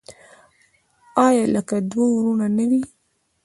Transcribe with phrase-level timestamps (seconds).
[1.25, 2.81] آیا لکه دوه ورونه نه وي؟